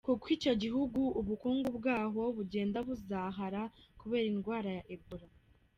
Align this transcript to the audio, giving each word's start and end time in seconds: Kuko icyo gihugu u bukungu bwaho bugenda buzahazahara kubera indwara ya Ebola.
Kuko 0.07 0.25
icyo 0.35 0.53
gihugu 0.63 1.01
u 1.19 1.21
bukungu 1.27 1.69
bwaho 1.77 2.21
bugenda 2.37 2.77
buzahazahara 2.87 3.61
kubera 3.99 4.25
indwara 4.33 4.69
ya 4.77 4.83
Ebola. 4.95 5.27